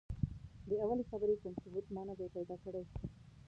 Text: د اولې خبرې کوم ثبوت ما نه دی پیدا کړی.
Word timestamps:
د 0.67 0.69
اولې 0.83 1.03
خبرې 1.11 1.35
کوم 1.41 1.53
ثبوت 1.63 1.85
ما 1.95 2.01
نه 2.09 2.13
دی 2.19 2.27
پیدا 2.35 2.55
کړی. 2.63 2.83